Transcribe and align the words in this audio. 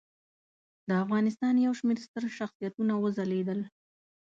د 0.87 0.89
افغانستان 1.03 1.53
یو 1.65 1.73
شمېر 1.79 1.97
ستر 2.05 2.23
شخصیتونه 2.39 2.93
وځلیدل. 2.97 3.59